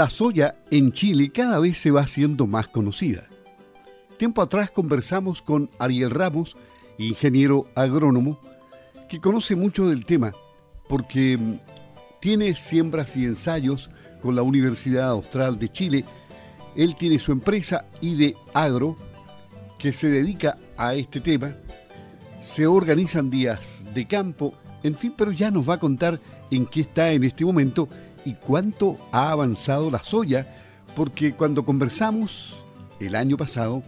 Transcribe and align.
La 0.00 0.08
soya 0.08 0.54
en 0.70 0.92
Chile 0.92 1.28
cada 1.28 1.58
vez 1.58 1.76
se 1.76 1.90
va 1.90 2.00
haciendo 2.00 2.46
más 2.46 2.68
conocida. 2.68 3.28
Tiempo 4.16 4.40
atrás 4.40 4.70
conversamos 4.70 5.42
con 5.42 5.68
Ariel 5.78 6.08
Ramos, 6.08 6.56
ingeniero 6.96 7.66
agrónomo, 7.74 8.40
que 9.10 9.20
conoce 9.20 9.56
mucho 9.56 9.90
del 9.90 10.06
tema 10.06 10.32
porque 10.88 11.36
mm, 11.36 11.60
tiene 12.18 12.56
siembras 12.56 13.14
y 13.18 13.26
ensayos 13.26 13.90
con 14.22 14.34
la 14.34 14.42
Universidad 14.42 15.10
Austral 15.10 15.58
de 15.58 15.70
Chile. 15.70 16.06
Él 16.74 16.96
tiene 16.96 17.18
su 17.18 17.32
empresa 17.32 17.84
IDE 18.00 18.36
Agro 18.54 18.96
que 19.78 19.92
se 19.92 20.08
dedica 20.08 20.56
a 20.78 20.94
este 20.94 21.20
tema. 21.20 21.56
Se 22.40 22.66
organizan 22.66 23.28
días 23.28 23.84
de 23.92 24.06
campo, 24.06 24.54
en 24.82 24.96
fin, 24.96 25.12
pero 25.14 25.30
ya 25.30 25.50
nos 25.50 25.68
va 25.68 25.74
a 25.74 25.80
contar 25.80 26.18
en 26.50 26.64
qué 26.64 26.80
está 26.80 27.12
en 27.12 27.22
este 27.22 27.44
momento 27.44 27.86
y 28.24 28.34
cuánto 28.34 28.98
ha 29.12 29.30
avanzado 29.30 29.90
la 29.90 30.02
soya, 30.02 30.46
porque 30.94 31.32
cuando 31.32 31.64
conversamos 31.64 32.64
el 32.98 33.14
año 33.14 33.36
pasado, 33.36 33.82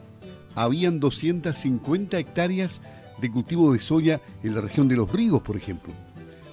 habían 0.55 1.01
250 1.01 2.19
hectáreas 2.19 2.83
de 3.21 3.31
cultivo 3.31 3.73
de 3.73 3.81
soya 3.81 4.21
en 4.43 4.55
la 4.55 4.61
región 4.61 4.89
de 4.89 4.97
los 4.97 5.11
Ríos, 5.11 5.43
por 5.43 5.57
ejemplo. 5.57 5.93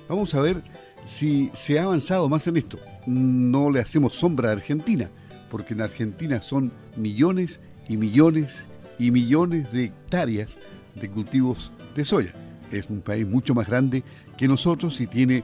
Vamos 0.07 0.33
a 0.35 0.41
ver 0.41 0.63
si 1.05 1.49
se 1.53 1.79
ha 1.79 1.83
avanzado 1.83 2.29
más 2.29 2.47
en 2.47 2.57
esto. 2.57 2.79
No 3.05 3.71
le 3.71 3.79
hacemos 3.79 4.15
sombra 4.15 4.49
a 4.49 4.53
Argentina, 4.53 5.09
porque 5.49 5.73
en 5.73 5.81
Argentina 5.81 6.41
son 6.41 6.71
millones 6.95 7.61
y 7.87 7.97
millones 7.97 8.67
y 8.97 9.11
millones 9.11 9.71
de 9.71 9.85
hectáreas 9.85 10.57
de 10.95 11.09
cultivos 11.09 11.71
de 11.95 12.03
soya. 12.05 12.33
Es 12.71 12.89
un 12.89 13.01
país 13.01 13.27
mucho 13.27 13.55
más 13.55 13.67
grande 13.67 14.03
que 14.37 14.47
nosotros 14.47 15.01
y 15.01 15.07
tiene 15.07 15.43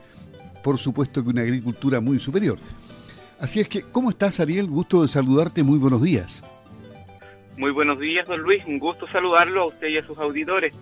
por 0.65 0.79
supuesto 0.79 1.23
que 1.23 1.29
una 1.29 1.43
agricultura 1.43 2.01
muy 2.01 2.17
superior. 2.17 2.57
Así 3.39 3.59
es 3.59 3.69
que, 3.69 3.83
¿cómo 3.83 4.09
estás 4.09 4.39
Ariel? 4.39 4.65
Gusto 4.65 5.03
de 5.03 5.07
saludarte, 5.07 5.61
muy 5.61 5.77
buenos 5.77 6.01
días. 6.01 6.43
Muy 7.55 7.69
buenos 7.69 7.99
días, 7.99 8.27
don 8.27 8.41
Luis, 8.41 8.65
un 8.65 8.79
gusto 8.79 9.05
saludarlo 9.09 9.61
a 9.61 9.65
usted 9.67 9.89
y 9.89 9.99
a 9.99 10.07
sus 10.07 10.17
auditores. 10.17 10.73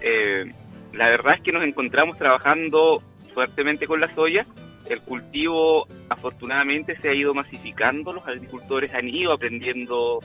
Eh, 0.00 0.44
la 0.92 1.08
verdad 1.08 1.34
es 1.34 1.40
que 1.40 1.50
nos 1.50 1.64
encontramos 1.64 2.16
trabajando 2.16 3.02
fuertemente 3.34 3.88
con 3.88 3.98
la 4.00 4.14
soya. 4.14 4.46
El 4.88 5.00
cultivo 5.00 5.88
afortunadamente 6.10 6.96
se 7.02 7.08
ha 7.08 7.12
ido 7.12 7.34
masificando, 7.34 8.12
los 8.12 8.24
agricultores 8.28 8.94
han 8.94 9.08
ido 9.08 9.32
aprendiendo 9.32 10.20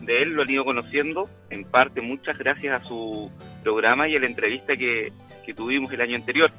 de 0.00 0.22
él, 0.22 0.30
lo 0.30 0.40
han 0.40 0.50
ido 0.50 0.64
conociendo, 0.64 1.28
en 1.50 1.64
parte 1.64 2.00
muchas 2.00 2.38
gracias 2.38 2.80
a 2.80 2.84
su 2.86 3.30
programa 3.62 4.08
y 4.08 4.16
a 4.16 4.20
la 4.20 4.26
entrevista 4.26 4.74
que, 4.74 5.12
que 5.44 5.52
tuvimos 5.52 5.92
el 5.92 6.00
año 6.00 6.16
anterior. 6.16 6.50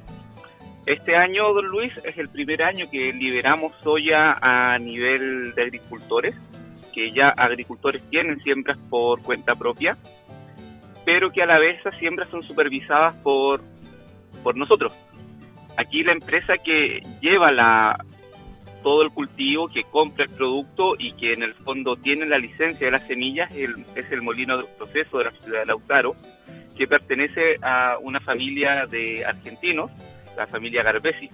Este 0.89 1.15
año, 1.15 1.53
don 1.53 1.67
Luis, 1.67 1.93
es 2.03 2.17
el 2.17 2.29
primer 2.29 2.63
año 2.63 2.89
que 2.89 3.13
liberamos 3.13 3.73
soya 3.83 4.39
a 4.41 4.75
nivel 4.79 5.53
de 5.53 5.61
agricultores, 5.61 6.35
que 6.91 7.11
ya 7.11 7.27
agricultores 7.27 8.01
tienen 8.09 8.39
siembras 8.39 8.75
por 8.89 9.21
cuenta 9.21 9.53
propia, 9.53 9.95
pero 11.05 11.29
que 11.29 11.43
a 11.43 11.45
la 11.45 11.59
vez 11.59 11.79
esas 11.79 11.95
siembras 11.97 12.27
son 12.29 12.41
supervisadas 12.41 13.13
por, 13.17 13.61
por 14.41 14.57
nosotros. 14.57 14.97
Aquí 15.77 16.03
la 16.03 16.13
empresa 16.13 16.57
que 16.57 17.03
lleva 17.21 17.99
todo 18.81 19.03
el 19.03 19.11
cultivo, 19.11 19.67
que 19.67 19.83
compra 19.83 20.23
el 20.23 20.31
producto 20.31 20.95
y 20.97 21.11
que 21.11 21.33
en 21.33 21.43
el 21.43 21.53
fondo 21.53 21.97
tiene 21.97 22.25
la 22.25 22.39
licencia 22.39 22.87
de 22.87 22.91
las 22.93 23.05
semillas 23.05 23.53
es 23.53 24.11
el 24.11 24.23
molino 24.23 24.57
de 24.57 24.63
proceso 24.63 25.19
de 25.19 25.25
la 25.25 25.31
ciudad 25.33 25.59
de 25.59 25.65
Lautaro, 25.67 26.15
que 26.75 26.87
pertenece 26.87 27.57
a 27.61 27.99
una 28.01 28.19
familia 28.21 28.87
de 28.87 29.23
argentinos 29.23 29.91
la 30.39 30.47
familia 30.47 30.83
Garbesi. 30.83 31.29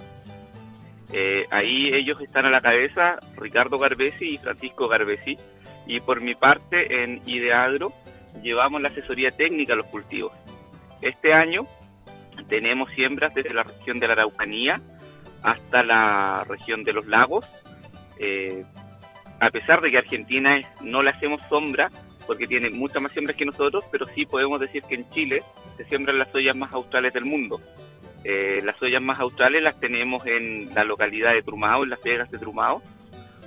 Eh, 1.13 1.45
ahí 1.51 1.93
ellos 1.93 2.19
están 2.19 2.45
a 2.45 2.49
la 2.49 2.59
cabeza, 2.59 3.17
Ricardo 3.37 3.77
Garbesi 3.77 4.33
y 4.33 4.37
Francisco 4.39 4.87
Garbesi. 4.87 5.37
Y 5.85 5.99
por 5.99 6.21
mi 6.21 6.33
parte, 6.33 7.03
en 7.03 7.21
Ideagro, 7.27 7.93
llevamos 8.41 8.81
la 8.81 8.89
asesoría 8.89 9.29
técnica 9.29 9.73
a 9.73 9.75
los 9.75 9.85
cultivos. 9.85 10.33
Este 11.01 11.33
año 11.33 11.67
tenemos 12.49 12.89
siembras 12.93 13.35
desde 13.35 13.53
la 13.53 13.61
región 13.61 13.99
de 13.99 14.07
la 14.07 14.13
Araucanía 14.13 14.81
hasta 15.43 15.83
la 15.83 16.43
región 16.49 16.83
de 16.83 16.93
los 16.93 17.05
lagos. 17.05 17.45
Eh, 18.19 18.63
a 19.39 19.51
pesar 19.51 19.81
de 19.81 19.91
que 19.91 19.99
Argentina 19.99 20.59
no 20.81 21.03
le 21.03 21.11
hacemos 21.11 21.43
sombra, 21.47 21.91
porque 22.25 22.47
tiene 22.47 22.71
muchas 22.71 23.03
más 23.03 23.11
siembras 23.11 23.37
que 23.37 23.45
nosotros, 23.45 23.85
pero 23.91 24.07
sí 24.07 24.25
podemos 24.25 24.59
decir 24.59 24.81
que 24.81 24.95
en 24.95 25.07
Chile 25.11 25.43
se 25.77 25.85
siembran 25.85 26.17
las 26.17 26.31
soyas 26.31 26.55
más 26.55 26.73
australes 26.73 27.13
del 27.13 27.25
mundo. 27.25 27.59
Eh, 28.27 28.59
las 28.63 28.75
soyas 28.77 29.03
más 29.03 29.19
australes 29.19 29.61
las 29.61 29.79
tenemos 29.79 30.25
en 30.25 30.73
la 30.73 30.83
localidad 30.83 31.33
de 31.33 31.43
Trumao, 31.43 31.83
en 31.83 31.91
las 31.91 32.01
Vegas 32.01 32.31
de 32.31 32.39
Trumao, 32.39 32.81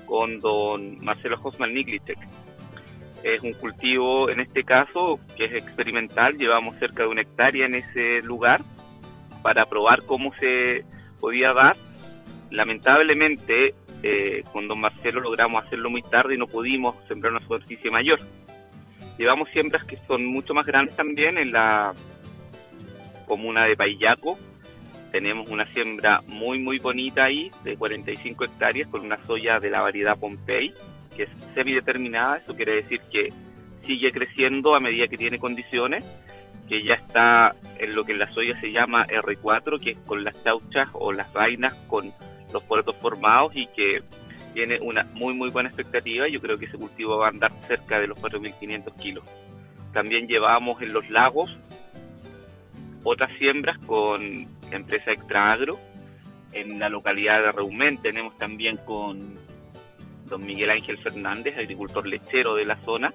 con 0.06 0.38
don 0.38 1.04
Marcelo 1.04 1.36
Hosman 1.42 1.74
Niklicek. 1.74 2.16
Es 3.24 3.42
un 3.42 3.54
cultivo, 3.54 4.30
en 4.30 4.38
este 4.38 4.62
caso, 4.62 5.18
que 5.36 5.46
es 5.46 5.54
experimental, 5.54 6.38
llevamos 6.38 6.78
cerca 6.78 7.02
de 7.02 7.08
una 7.08 7.22
hectárea 7.22 7.66
en 7.66 7.74
ese 7.74 8.22
lugar 8.22 8.60
para 9.42 9.66
probar 9.66 10.04
cómo 10.04 10.32
se 10.38 10.84
podía 11.18 11.52
dar. 11.52 11.76
Lamentablemente, 12.52 13.74
eh, 14.04 14.44
con 14.52 14.68
don 14.68 14.78
Marcelo 14.80 15.20
logramos 15.20 15.64
hacerlo 15.64 15.90
muy 15.90 16.02
tarde 16.02 16.36
y 16.36 16.38
no 16.38 16.46
pudimos 16.46 16.94
sembrar 17.08 17.32
una 17.32 17.42
superficie 17.42 17.90
mayor. 17.90 18.20
Llevamos 19.18 19.48
siembras 19.48 19.84
que 19.84 19.98
son 20.06 20.24
mucho 20.24 20.54
más 20.54 20.66
grandes 20.66 20.94
también 20.94 21.36
en 21.36 21.50
la 21.50 21.94
comuna 23.26 23.64
de 23.64 23.76
Payaco, 23.76 24.38
tenemos 25.10 25.48
una 25.48 25.66
siembra 25.72 26.22
muy 26.26 26.58
muy 26.58 26.78
bonita 26.78 27.24
ahí, 27.24 27.50
de 27.64 27.76
45 27.76 28.44
hectáreas, 28.44 28.88
con 28.88 29.04
una 29.04 29.18
soya 29.26 29.60
de 29.60 29.70
la 29.70 29.80
variedad 29.80 30.18
Pompey, 30.18 30.72
que 31.16 31.24
es 31.24 31.30
semideterminada, 31.54 32.38
eso 32.38 32.54
quiere 32.54 32.76
decir 32.76 33.00
que 33.10 33.28
sigue 33.84 34.12
creciendo 34.12 34.74
a 34.74 34.80
medida 34.80 35.08
que 35.08 35.16
tiene 35.16 35.38
condiciones, 35.38 36.04
que 36.68 36.84
ya 36.84 36.94
está 36.94 37.54
en 37.78 37.94
lo 37.94 38.04
que 38.04 38.12
en 38.12 38.18
la 38.18 38.32
soya 38.32 38.60
se 38.60 38.70
llama 38.70 39.06
R4, 39.06 39.80
que 39.80 39.92
es 39.92 39.98
con 40.06 40.22
las 40.22 40.42
chauchas 40.44 40.88
o 40.92 41.12
las 41.12 41.32
vainas 41.32 41.74
con 41.88 42.12
los 42.52 42.62
puertos 42.64 42.94
formados 42.96 43.56
y 43.56 43.66
que 43.68 44.02
tiene 44.52 44.78
una 44.80 45.04
muy 45.14 45.34
muy 45.34 45.50
buena 45.50 45.68
expectativa. 45.68 46.28
Yo 46.28 46.40
creo 46.40 46.58
que 46.58 46.66
ese 46.66 46.76
cultivo 46.76 47.18
va 47.18 47.26
a 47.26 47.30
andar 47.30 47.52
cerca 47.66 47.98
de 47.98 48.08
los 48.08 48.18
4.500 48.18 48.94
kilos. 48.96 49.24
También 49.92 50.28
llevamos 50.28 50.82
en 50.82 50.92
los 50.92 51.08
lagos 51.10 51.56
otras 53.04 53.32
siembras 53.34 53.78
con 53.78 54.46
empresa 54.76 55.12
Extra 55.12 55.52
Agro. 55.52 55.78
En 56.52 56.78
la 56.78 56.88
localidad 56.88 57.42
de 57.42 57.52
Reumén 57.52 57.98
tenemos 57.98 58.36
también 58.38 58.78
con 58.78 59.38
don 60.26 60.44
Miguel 60.44 60.70
Ángel 60.70 60.98
Fernández, 60.98 61.56
agricultor 61.56 62.06
lechero 62.06 62.54
de 62.54 62.64
la 62.64 62.76
zona. 62.84 63.12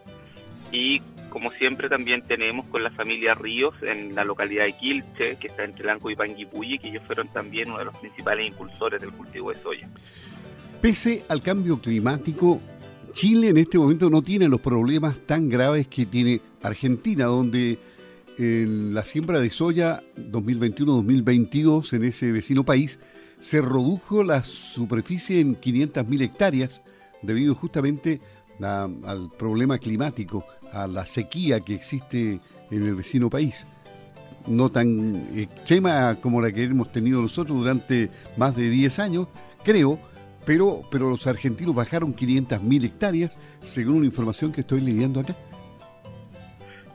Y 0.72 1.02
como 1.30 1.52
siempre 1.52 1.90
también 1.90 2.22
tenemos 2.24 2.66
con 2.68 2.84
la 2.84 2.92
familia 2.92 3.34
Ríos 3.34 3.74
en 3.82 4.14
la 4.16 4.24
localidad 4.24 4.66
de 4.66 4.74
Quilche, 4.74 5.36
que 5.38 5.48
está 5.48 5.64
entre 5.64 5.86
Lanco 5.86 6.10
y 6.10 6.16
Panguipulli, 6.16 6.78
que 6.80 6.90
ellos 6.90 7.04
fueron 7.06 7.28
también 7.30 7.70
uno 7.70 7.80
de 7.80 7.86
los 7.86 7.98
principales 7.98 8.48
impulsores 8.48 9.02
del 9.02 9.12
cultivo 9.12 9.52
de 9.52 9.60
soya. 9.62 9.90
Pese 10.82 11.24
al 11.30 11.42
cambio 11.42 11.80
climático, 11.80 12.62
Chile 13.14 13.50
en 13.50 13.58
este 13.58 13.78
momento 13.78 14.10
no 14.10 14.22
tiene 14.22 14.50
los 14.50 14.60
problemas 14.60 15.20
tan 15.20 15.48
graves 15.50 15.88
que 15.88 16.06
tiene 16.06 16.42
Argentina, 16.62 17.26
donde 17.26 17.78
en 18.38 18.94
la 18.94 19.06
siembra 19.06 19.40
de 19.40 19.50
soya 19.50 20.04
2021-2022 20.18 21.94
en 21.94 22.04
ese 22.06 22.32
vecino 22.32 22.64
país 22.64 23.00
se 23.40 23.62
redujo 23.62 24.24
la 24.24 24.44
superficie 24.44 25.40
en 25.40 25.60
500.000 25.60 26.22
hectáreas 26.22 26.82
debido 27.22 27.56
justamente 27.56 28.22
al 28.62 29.30
problema 29.38 29.78
climático, 29.78 30.46
a 30.72 30.88
la 30.88 31.06
sequía 31.06 31.60
que 31.60 31.76
existe 31.76 32.40
en 32.72 32.88
el 32.88 32.96
vecino 32.96 33.30
país. 33.30 33.68
No 34.48 34.70
tan 34.70 35.28
extrema 35.36 36.16
como 36.22 36.42
la 36.42 36.52
que 36.52 36.64
hemos 36.64 36.92
tenido 36.92 37.22
nosotros 37.22 37.58
durante 37.58 38.10
más 38.38 38.56
de 38.56 38.70
10 38.70 39.00
años, 39.00 39.28
creo, 39.64 40.00
pero, 40.46 40.82
pero 40.92 41.10
los 41.10 41.28
argentinos 41.28 41.76
bajaron 41.76 42.16
500.000 42.16 42.86
hectáreas, 42.86 43.38
según 43.62 43.96
una 43.98 44.06
información 44.06 44.52
que 44.52 44.62
estoy 44.62 44.82
leyendo 44.82 45.20
acá. 45.20 45.36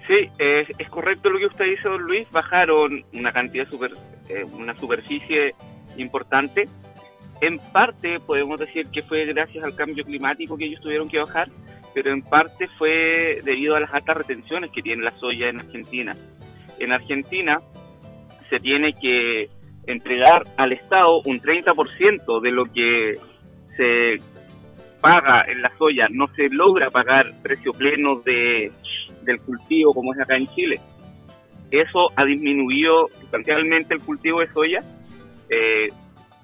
Sí, 0.08 0.30
es, 0.38 0.88
correcto 0.88 1.28
lo 1.28 1.38
que 1.38 1.46
usted 1.46 1.66
dice, 1.66 1.86
don 1.86 2.00
Luis. 2.00 2.26
Bajaron 2.30 3.04
una 3.12 3.30
cantidad, 3.30 3.68
super, 3.68 3.92
eh, 4.30 4.42
una 4.42 4.74
superficie 4.74 5.54
importante. 5.98 6.66
En 7.42 7.58
parte 7.58 8.18
podemos 8.18 8.58
decir 8.58 8.86
que 8.90 9.02
fue 9.02 9.26
gracias 9.26 9.62
al 9.62 9.76
cambio 9.76 10.04
climático 10.04 10.56
que 10.56 10.64
ellos 10.64 10.80
tuvieron 10.80 11.10
que 11.10 11.18
bajar, 11.18 11.48
pero 11.92 12.10
en 12.10 12.22
parte 12.22 12.68
fue 12.78 13.42
debido 13.44 13.76
a 13.76 13.80
las 13.80 13.92
altas 13.92 14.16
retenciones 14.16 14.70
que 14.70 14.80
tiene 14.80 15.04
la 15.04 15.12
soya 15.18 15.50
en 15.50 15.60
Argentina. 15.60 16.16
En 16.78 16.90
Argentina 16.90 17.60
se 18.48 18.60
tiene 18.60 18.94
que 18.94 19.50
entregar 19.86 20.44
al 20.56 20.72
Estado 20.72 21.20
un 21.20 21.38
30% 21.38 22.40
de 22.40 22.50
lo 22.50 22.64
que 22.64 23.18
se 23.76 24.20
paga 25.02 25.44
en 25.46 25.60
la 25.60 25.70
soya. 25.76 26.08
No 26.10 26.28
se 26.34 26.48
logra 26.48 26.90
pagar 26.90 27.34
precio 27.42 27.72
pleno 27.72 28.16
de 28.16 28.72
del 29.28 29.40
cultivo 29.40 29.94
como 29.94 30.12
es 30.12 30.20
acá 30.20 30.36
en 30.36 30.48
Chile. 30.48 30.80
Eso 31.70 32.08
ha 32.16 32.24
disminuido 32.24 33.08
sustancialmente 33.20 33.94
el 33.94 34.00
cultivo 34.00 34.40
de 34.40 34.50
soya, 34.52 34.80
eh, 35.50 35.88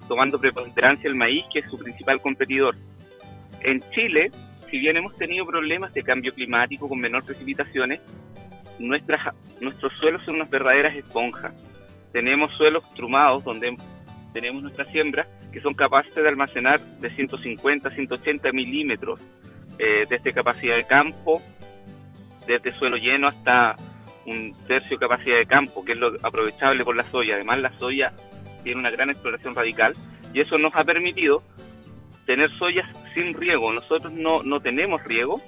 tomando 0.07 0.39
preponderancia 0.39 1.09
el 1.09 1.17
maíz, 1.17 1.47
que 1.53 1.61
es 1.61 1.71
su 1.71 1.79
principal 1.79 2.21
competidor. 2.21 2.77
en 3.63 3.81
Chile, 3.93 4.31
si 4.71 4.79
bien 4.79 4.99
hemos 4.99 5.17
tenido 5.17 5.47
problemas 5.47 5.95
de 5.95 6.03
cambio 6.03 6.35
climático 6.35 6.87
con 6.87 7.01
menor 7.01 7.25
precipitaciones, 7.25 8.01
nuestras, 8.79 9.35
nuestros 9.61 9.93
suelos 9.95 10.23
son 10.25 10.35
unas 10.35 10.51
verdaderas 10.51 10.95
esponjas. 10.95 11.55
Tenemos 12.13 12.53
suelos 12.53 12.85
trumados 12.95 13.43
donde 13.43 13.75
tenemos 14.35 14.63
nuestras 14.63 14.89
siembras 14.89 15.27
que 15.51 15.63
son 15.63 15.73
capaces 15.73 16.15
de 16.15 16.29
almacenar 16.29 16.81
de 17.01 17.09
150 17.09 17.89
a 17.89 17.95
180 17.95 18.53
milímetros 18.53 19.21
eh, 19.79 20.05
desde 20.09 20.33
capacidad 20.33 20.77
de 20.77 20.85
campo, 20.85 21.41
desde 22.46 22.73
suelo 22.73 22.96
lleno 22.96 23.29
hasta 23.29 23.76
un 24.26 24.55
tercio 24.67 24.99
capacidad 24.99 25.37
de 25.37 25.46
campo, 25.46 25.85
que 25.85 25.93
es 25.93 25.99
lo 25.99 26.14
aprovechable 26.23 26.85
por 26.85 26.96
la 26.96 27.08
soya. 27.11 27.35
Además, 27.35 27.61
la 27.61 27.79
soya 27.79 28.12
tiene 28.62 28.81
una 28.81 28.91
gran 28.91 29.11
exploración 29.11 29.55
radical 29.55 29.94
y 30.32 30.41
eso 30.41 30.58
nos 30.58 30.75
ha 30.75 30.85
permitido 30.85 31.43
tener 32.26 32.50
soyas 32.58 32.88
sin 33.14 33.35
riego. 33.35 33.73
Nosotros 33.73 34.12
no, 34.12 34.43
no 34.43 34.61
tenemos 34.61 35.02
riego 35.05 35.41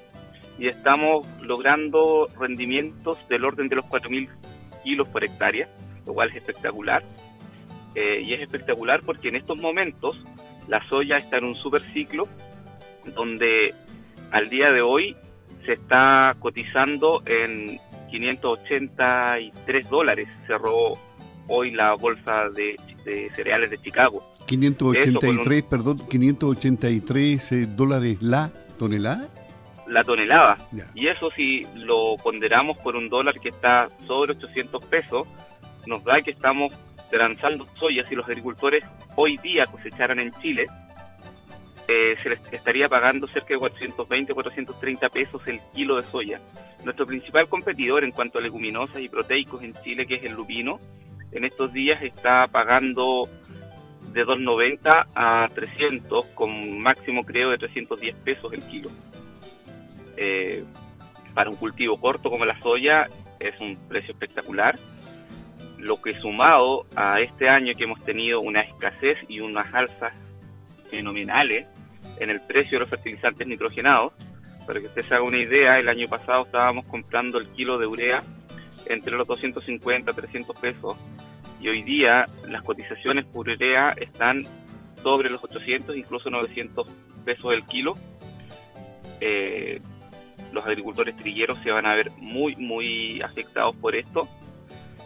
y 0.59 0.69
estamos 0.69 1.27
logrando 1.41 2.29
rendimientos 2.39 3.27
del 3.29 3.45
orden 3.45 3.69
de 3.69 3.77
los 3.77 3.85
4.000 3.87 4.29
kilos 4.85 5.09
por 5.09 5.25
hectárea, 5.25 5.69
lo 6.07 6.15
cual 6.15 6.31
es 6.31 6.37
espectacular. 6.37 7.03
Eh, 7.95 8.21
y 8.23 8.35
es 8.35 8.43
espectacular 8.43 9.01
porque 9.05 9.29
en 9.29 9.37
estos 9.37 9.59
momentos 9.59 10.17
la 10.69 10.87
soya 10.89 11.17
está 11.17 11.39
en 11.39 11.45
un 11.47 11.55
super 11.57 11.83
ciclo 11.93 12.29
donde 13.15 13.75
al 14.33 14.49
día 14.51 14.71
de 14.71 14.83
hoy 14.83 15.17
se 15.67 15.75
está 15.75 16.35
cotizando 16.39 17.23
en 17.27 17.79
583 18.11 19.91
dólares. 19.91 20.29
Cerró 20.47 20.95
hoy 21.49 21.73
la 21.73 21.95
bolsa 21.95 22.49
de, 22.51 22.77
cereales 23.35 23.71
de 23.71 23.79
Chicago. 23.79 24.25
583, 24.47 25.63
perdón, 25.65 25.99
583 26.09 27.53
eh, 27.53 27.67
dólares 27.67 28.23
la 28.23 28.51
tonelada. 28.79 29.29
La 29.89 30.03
tonelada. 30.03 30.57
Y 30.95 31.09
eso 31.09 31.31
si 31.37 31.67
lo 31.75 32.17
ponderamos 32.23 32.79
por 32.79 32.97
un 32.97 33.09
dólar 33.09 33.39
que 33.41 33.51
está 33.51 33.89
sobre 34.07 34.33
800 34.33 34.85
pesos, 34.87 35.29
nos 35.87 36.03
da 36.05 36.21
que 36.23 36.33
estamos 36.33 36.73
transando 37.11 37.67
soya 37.79 38.05
si 38.07 38.17
los 38.17 38.27
agricultores 38.27 38.83
hoy 39.15 39.37
día 39.37 39.65
cosecharan 39.67 40.19
en 40.19 40.33
Chile 40.33 40.67
eh, 41.89 42.17
se 42.21 42.31
les 42.31 42.53
estaría 42.53 42.89
pagando 42.89 43.29
cerca 43.29 43.55
de 43.55 43.59
420 43.59 44.35
430 44.35 45.09
pesos 45.09 45.47
el 45.47 45.61
kilo 45.73 45.97
de 45.97 46.03
soya. 46.03 46.41
Nuestro 46.85 47.07
principal 47.07 47.49
competidor 47.49 48.05
en 48.05 48.11
cuanto 48.11 48.39
a 48.39 48.43
leguminosas 48.43 49.01
y 49.01 49.09
proteicos 49.09 49.63
en 49.63 49.75
Chile, 49.75 50.07
que 50.07 50.17
es 50.17 50.25
el 50.25 50.33
lupino, 50.33 50.81
en 51.33 51.45
estos 51.45 51.73
días 51.73 52.03
está 52.03 52.49
pagando 52.49 53.29
de 54.13 54.25
290 54.25 55.07
a 55.15 55.49
300, 55.55 56.27
con 56.35 56.81
máximo 56.81 57.25
creo 57.25 57.51
de 57.51 57.59
310 57.59 58.17
pesos 58.17 58.53
el 58.53 58.63
kilo. 58.65 58.91
Eh, 60.17 60.65
para 61.35 61.51
un 61.51 61.57
cultivo 61.57 62.01
corto 62.01 62.31
como 62.31 62.47
la 62.47 62.59
soya 62.61 63.09
es 63.39 63.61
un 63.61 63.77
precio 63.89 64.13
espectacular. 64.13 64.79
Lo 65.79 66.01
que 66.01 66.15
sumado 66.15 66.87
a 66.97 67.21
este 67.21 67.49
año 67.49 67.75
que 67.77 67.85
hemos 67.85 68.03
tenido 68.05 68.41
una 68.41 68.63
escasez 68.63 69.19
y 69.29 69.41
unas 69.41 69.73
alzas 69.75 70.15
fenomenales 70.91 71.67
en 72.19 72.31
el 72.31 72.41
precio 72.41 72.79
de 72.79 72.81
los 72.81 72.91
fertilizantes 72.91 73.47
nitrogenados. 73.47 74.13
Para 74.67 74.81
que 74.81 74.87
usted 74.87 75.03
se 75.03 75.15
haga 75.15 75.23
una 75.23 75.39
idea, 75.39 75.79
el 75.79 75.89
año 75.89 76.09
pasado 76.09 76.45
estábamos 76.45 76.87
comprando 76.87 77.39
el 77.39 77.47
kilo 77.49 77.79
de 77.79 77.87
urea 77.87 78.23
entre 78.87 79.17
los 79.17 79.27
250 79.27 80.11
y 80.11 80.15
300 80.15 80.59
pesos 80.59 80.97
y 81.61 81.69
hoy 81.69 81.83
día 81.83 82.27
las 82.49 82.63
cotizaciones 82.63 83.25
por 83.25 83.49
urea 83.49 83.95
están 83.99 84.45
sobre 85.03 85.31
los 85.31 85.43
800, 85.43 85.97
incluso 85.97 86.31
900 86.31 86.87
pesos 87.25 87.53
el 87.53 87.65
kilo. 87.65 87.95
Eh, 89.21 89.81
los 90.53 90.65
agricultores 90.67 91.17
trilleros 91.17 91.59
se 91.63 91.71
van 91.71 91.87
a 91.87 91.95
ver 91.95 92.11
muy, 92.19 92.57
muy 92.57 93.21
afectados 93.23 93.75
por 93.77 93.95
esto. 93.97 94.29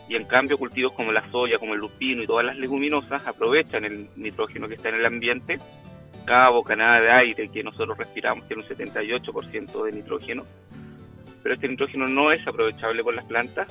Y 0.09 0.17
en 0.17 0.25
cambio 0.25 0.59
cultivos 0.59 0.93
como 0.93 1.13
la 1.13 1.31
soya, 1.31 1.59
como 1.59 1.75
el 1.75 1.81
lupino 1.81 2.23
y 2.23 2.27
todas 2.27 2.45
las 2.45 2.57
leguminosas 2.57 3.25
aprovechan 3.27 3.85
el 3.85 4.09
nitrógeno 4.17 4.67
que 4.67 4.75
está 4.75 4.89
en 4.89 4.97
el 4.97 5.07
ambiente 5.07 5.59
cada 6.31 6.51
bocanada 6.51 7.01
de 7.01 7.11
aire 7.11 7.49
que 7.49 7.65
nosotros 7.65 7.99
respiramos 7.99 8.47
tiene 8.47 8.63
un 8.63 8.69
78% 8.69 9.85
de 9.85 9.91
nitrógeno, 9.91 10.47
pero 11.43 11.57
este 11.57 11.67
nitrógeno 11.67 12.07
no 12.07 12.31
es 12.31 12.47
aprovechable 12.47 13.03
por 13.03 13.17
las 13.17 13.25
plantas. 13.25 13.67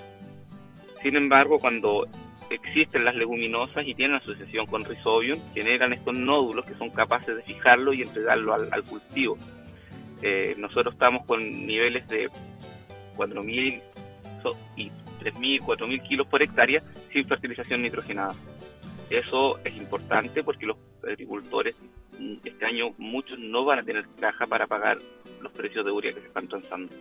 Sin 1.02 1.16
embargo, 1.16 1.58
cuando 1.58 2.06
existen 2.50 3.06
las 3.06 3.16
leguminosas 3.16 3.88
y 3.88 3.96
tienen 3.96 4.18
asociación 4.18 4.66
con 4.66 4.84
Rhizobium, 4.84 5.40
generan 5.54 5.94
estos 5.94 6.14
nódulos 6.14 6.66
que 6.66 6.74
son 6.74 6.90
capaces 6.90 7.34
de 7.34 7.44
fijarlo 7.44 7.94
y 7.94 8.02
entregarlo 8.02 8.54
al, 8.54 8.84
cultivo. 8.84 9.38
Eh, 10.22 10.54
nosotros 10.58 10.96
estamos 10.96 11.26
con 11.26 11.42
niveles 11.66 12.06
de 12.10 12.28
4.000 13.16 13.82
y 14.76 14.90
3.000, 15.22 15.62
4.000 15.62 16.04
kilos 16.04 16.28
por 16.28 16.44
hectárea 16.44 16.84
sin 17.14 17.26
fertilización 17.26 17.84
nitrogenada. 17.84 18.36
Eso 19.10 19.60
es 19.64 19.78
importante 19.78 20.44
porque 20.44 20.66
los 20.66 20.76
agricultores 21.08 21.74
este 22.44 22.66
año 22.66 22.94
muchos 22.98 23.40
no 23.40 23.66
van 23.66 23.80
a 23.80 23.84
tener 23.84 24.06
caja 24.20 24.46
para 24.48 24.68
pagar 24.68 25.00
los 25.42 25.52
precios 25.52 25.86
de 25.86 25.92
urea 25.92 26.14
que 26.14 26.22
se 26.22 26.28
están 26.28 26.48
transando. 26.48 26.94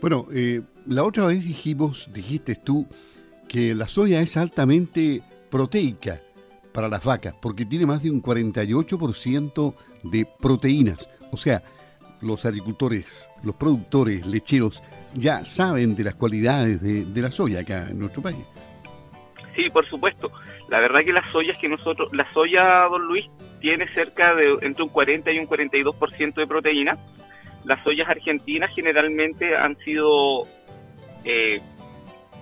Bueno, 0.00 0.26
eh, 0.32 0.62
la 0.86 1.04
otra 1.04 1.26
vez 1.26 1.44
dijimos, 1.44 2.10
dijiste 2.12 2.56
tú, 2.56 2.86
que 3.48 3.74
la 3.74 3.88
soya 3.88 4.20
es 4.20 4.36
altamente 4.36 5.22
proteica 5.50 6.20
para 6.72 6.88
las 6.88 7.04
vacas, 7.04 7.34
porque 7.42 7.66
tiene 7.66 7.84
más 7.84 8.02
de 8.02 8.10
un 8.10 8.22
48% 8.22 9.74
de 10.04 10.26
proteínas. 10.40 11.10
O 11.32 11.36
sea, 11.36 11.62
los 12.22 12.44
agricultores, 12.44 13.28
los 13.42 13.56
productores 13.56 14.26
lecheros 14.26 14.82
ya 15.14 15.44
saben 15.44 15.96
de 15.96 16.04
las 16.04 16.14
cualidades 16.14 16.80
de, 16.80 17.04
de 17.04 17.22
la 17.22 17.30
soya 17.30 17.60
acá 17.60 17.88
en 17.90 17.98
nuestro 17.98 18.22
país. 18.22 18.44
Sí, 19.56 19.68
por 19.70 19.86
supuesto. 19.88 20.30
La 20.68 20.80
verdad 20.80 21.00
que 21.04 21.12
las 21.12 21.30
soyas 21.32 21.58
que 21.58 21.68
nosotros, 21.68 22.08
la 22.12 22.32
soya, 22.32 22.86
don 22.88 23.02
Luis, 23.02 23.26
tiene 23.60 23.86
cerca 23.94 24.34
de 24.34 24.58
entre 24.62 24.82
un 24.82 24.88
40 24.88 25.30
y 25.32 25.38
un 25.38 25.46
42% 25.46 26.34
de 26.34 26.46
proteína. 26.46 26.98
Las 27.64 27.82
soyas 27.84 28.08
argentinas 28.08 28.72
generalmente 28.74 29.56
han 29.56 29.76
sido 29.78 30.46
eh, 31.24 31.60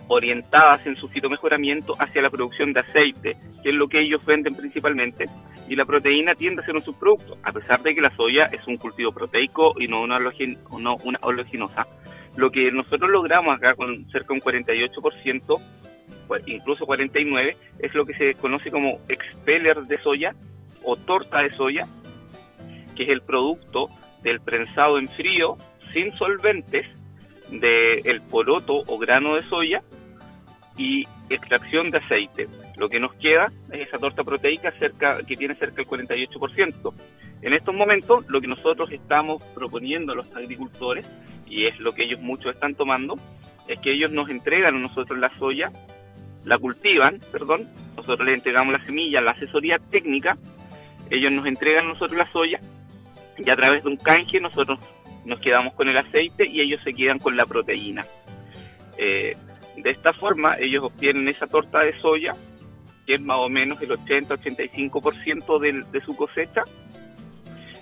orientadas 0.09 0.87
en 0.87 0.97
su 0.97 1.09
fitomejoramiento 1.09 1.95
hacia 1.99 2.23
la 2.23 2.31
producción 2.31 2.73
de 2.73 2.81
aceite, 2.81 3.37
que 3.63 3.71
es 3.71 3.75
lo 3.75 3.89
que 3.89 4.01
ellos 4.01 4.25
venden 4.25 4.55
principalmente, 4.55 5.27
y 5.69 5.77
la 5.77 5.85
proteína 5.85 6.35
tiende 6.35 6.63
a 6.63 6.65
ser 6.65 6.75
un 6.75 6.83
subproducto, 6.83 7.37
a 7.43 7.53
pesar 7.53 7.83
de 7.83 7.95
que 7.95 8.01
la 8.01 8.15
soya 8.17 8.47
es 8.47 8.67
un 8.67 8.79
cultivo 8.79 9.13
proteico 9.13 9.75
y 9.79 9.87
no 9.87 10.03
una, 10.03 10.19
no 10.19 10.97
una 11.05 11.19
oleaginosa. 11.23 11.87
Lo 12.37 12.51
que 12.51 12.71
nosotros 12.73 13.11
logramos 13.11 13.57
acá 13.57 13.75
con 13.75 14.09
cerca 14.11 14.29
de 14.29 14.35
un 14.35 14.41
48%, 14.41 15.61
pues 16.27 16.43
incluso 16.47 16.87
49%, 16.87 17.57
es 17.81 17.95
lo 17.95 18.07
que 18.07 18.15
se 18.15 18.35
conoce 18.35 18.71
como 18.71 19.01
expeller 19.09 19.77
de 19.83 19.99
soya, 19.99 20.35
o 20.85 20.97
torta 20.97 21.43
de 21.43 21.51
soya, 21.51 21.87
que 22.95 23.05
es 23.05 23.09
el 23.09 23.23
producto 23.23 23.89
del 24.23 24.41
prensado 24.41 24.99
en 24.99 25.09
frío 25.09 25.57
sin 25.93 26.13
solventes 26.17 26.87
del 27.51 28.03
el 28.05 28.21
poroto 28.23 28.83
o 28.87 28.99
grano 28.99 29.37
de 29.37 29.43
soya 29.43 29.83
y 30.77 31.05
extracción 31.29 31.91
de 31.91 31.99
aceite. 31.99 32.49
Lo 32.77 32.89
que 32.89 33.01
nos 33.01 33.15
queda 33.15 33.53
es 33.71 33.89
esa 33.89 33.99
torta 33.99 34.23
proteica 34.25 34.71
cerca, 34.79 35.23
que 35.25 35.37
tiene 35.37 35.55
cerca 35.57 35.77
del 35.77 35.87
48%. 35.87 36.95
En 37.43 37.53
estos 37.53 37.75
momentos, 37.75 38.27
lo 38.29 38.41
que 38.41 38.47
nosotros 38.47 38.91
estamos 38.91 39.43
proponiendo 39.55 40.13
a 40.13 40.17
los 40.17 40.35
agricultores, 40.35 41.07
y 41.47 41.67
es 41.67 41.79
lo 41.79 41.93
que 41.93 42.05
ellos 42.05 42.21
muchos 42.21 42.55
están 42.55 42.75
tomando, 42.75 43.17
es 43.67 43.81
que 43.81 43.93
ellos 43.93 44.11
nos 44.11 44.31
entregan 44.31 44.77
a 44.77 44.79
nosotros 44.79 45.19
la 45.19 45.37
soya, 45.39 45.71
la 46.45 46.59
cultivan, 46.59 47.21
perdón, 47.33 47.69
nosotros 47.97 48.27
les 48.27 48.37
entregamos 48.37 48.73
la 48.73 48.85
semilla, 48.85 49.21
la 49.21 49.33
asesoría 49.33 49.79
técnica, 49.79 50.39
ellos 51.11 51.33
nos 51.33 51.47
entregan 51.47 51.87
a 51.87 51.89
nosotros 51.89 52.19
la 52.19 52.31
soya 52.33 52.61
y 53.37 53.49
a 53.51 53.57
través 53.57 53.83
de 53.83 53.91
un 53.91 53.97
canje 53.97 54.41
nosotros 54.41 54.79
nos 55.25 55.41
quedamos 55.41 55.75
con 55.75 55.89
el 55.89 55.97
aceite 55.97 56.47
y 56.47 56.61
ellos 56.61 56.81
se 56.85 56.95
quedan 56.95 57.19
con 57.19 57.37
la 57.37 57.47
proteína. 57.47 58.05
Eh, 58.97 59.37
de 59.77 59.91
esta 59.91 60.13
forma 60.13 60.57
ellos 60.59 60.85
obtienen 60.85 61.29
esa 61.29 61.47
torta 61.47 61.81
de 61.81 61.99
soya, 62.01 62.33
que 63.07 63.15
es 63.15 63.21
más 63.21 63.39
o 63.39 63.49
menos 63.49 63.81
el 63.81 63.91
80-85% 63.91 65.61
de, 65.61 65.85
de 65.91 66.01
su 66.01 66.17
cosecha, 66.17 66.65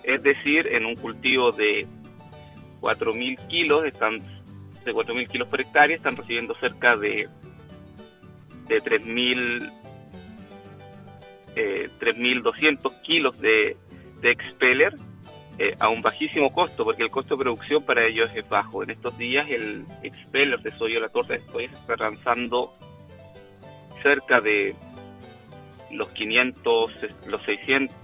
es 0.02 0.23
decir, 0.23 0.68
en 0.68 0.87
un 0.87 0.95
cultivo 0.95 1.50
de 1.52 1.87
4.000 2.80 3.47
kilos, 3.49 3.85
están 3.85 4.21
de 4.85 4.95
4.000 4.95 5.26
kilos 5.26 5.49
por 5.49 5.61
hectárea, 5.61 5.97
están 5.97 6.16
recibiendo 6.16 6.54
cerca 6.56 6.97
de, 6.97 7.28
de 8.68 8.76
3.000 8.76 9.73
eh, 11.57 11.91
3.200 11.99 13.03
kilos 13.03 13.39
de, 13.41 13.77
de 14.21 14.31
expeller 14.31 14.95
eh, 15.59 15.75
a 15.79 15.89
un 15.89 16.03
bajísimo 16.03 16.53
costo, 16.53 16.85
porque 16.85 17.03
el 17.03 17.11
costo 17.11 17.37
de 17.37 17.43
producción 17.45 17.83
para 17.83 18.05
ellos 18.05 18.31
es 18.35 18.49
bajo. 18.49 18.83
En 18.83 18.91
estos 18.91 19.17
días 19.19 19.47
el 19.49 19.85
expeller 20.03 20.61
de 20.61 20.71
soya, 20.71 21.01
la 21.01 21.09
torta 21.09 21.33
de 21.35 21.41
soya, 21.41 21.69
se 21.71 21.75
está 21.75 21.97
lanzando 21.97 22.75
cerca 24.03 24.41
de 24.41 24.77
los 25.91 26.09
500, 26.11 26.93
los 27.27 27.43
600, 27.43 27.97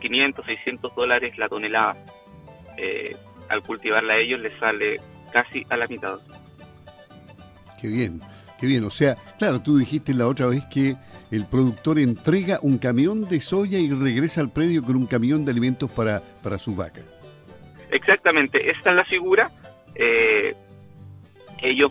500, 0.00 0.46
600 0.46 0.94
dólares 0.94 1.36
la 1.38 1.48
tonelada. 1.48 1.94
eh, 2.78 3.14
al 3.48 3.62
cultivarla 3.62 4.14
a 4.14 4.18
ellos 4.18 4.40
les 4.40 4.58
sale 4.58 5.00
casi 5.32 5.64
a 5.68 5.76
la 5.76 5.86
mitad. 5.86 6.18
Qué 7.80 7.88
bien, 7.88 8.20
qué 8.58 8.66
bien. 8.66 8.84
O 8.84 8.90
sea, 8.90 9.16
claro, 9.38 9.60
tú 9.60 9.76
dijiste 9.76 10.14
la 10.14 10.26
otra 10.26 10.46
vez 10.46 10.64
que 10.66 10.96
el 11.34 11.46
productor 11.46 11.98
entrega 11.98 12.60
un 12.62 12.78
camión 12.78 13.28
de 13.28 13.40
soya 13.40 13.78
y 13.80 13.90
regresa 13.90 14.40
al 14.40 14.52
predio 14.52 14.84
con 14.84 14.94
un 14.94 15.06
camión 15.06 15.44
de 15.44 15.50
alimentos 15.50 15.90
para, 15.90 16.22
para 16.42 16.60
su 16.60 16.76
vaca. 16.76 17.00
Exactamente, 17.90 18.70
esta 18.70 18.90
es 18.90 18.96
la 18.96 19.04
figura. 19.04 19.50
Eh, 19.96 20.54
ellos 21.60 21.90